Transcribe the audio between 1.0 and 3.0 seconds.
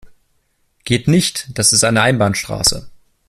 nicht, das ist eine Einbahnstraße.